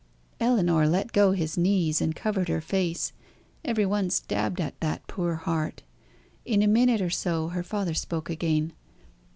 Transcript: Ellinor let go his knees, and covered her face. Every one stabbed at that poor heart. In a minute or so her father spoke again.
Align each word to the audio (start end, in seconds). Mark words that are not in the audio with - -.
Ellinor 0.39 0.87
let 0.87 1.11
go 1.11 1.33
his 1.33 1.59
knees, 1.59 2.01
and 2.01 2.15
covered 2.15 2.49
her 2.49 2.59
face. 2.59 3.13
Every 3.63 3.85
one 3.85 4.09
stabbed 4.09 4.59
at 4.59 4.79
that 4.79 5.05
poor 5.05 5.35
heart. 5.35 5.83
In 6.43 6.63
a 6.63 6.67
minute 6.67 7.01
or 7.03 7.11
so 7.11 7.49
her 7.49 7.61
father 7.61 7.93
spoke 7.93 8.27
again. 8.27 8.73